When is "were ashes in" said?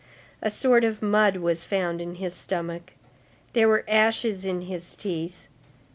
3.67-4.61